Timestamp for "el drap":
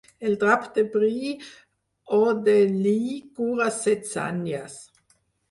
0.27-0.63